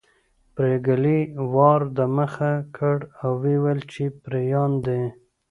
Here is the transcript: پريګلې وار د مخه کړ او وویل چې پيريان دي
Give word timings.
پريګلې 0.55 1.19
وار 1.53 1.81
د 1.97 1.99
مخه 2.17 2.51
کړ 2.77 2.97
او 3.21 3.29
وویل 3.43 3.79
چې 3.91 4.03
پيريان 4.21 4.71
دي 4.85 5.03